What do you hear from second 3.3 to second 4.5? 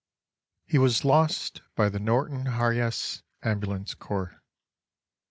Ambulance Corps.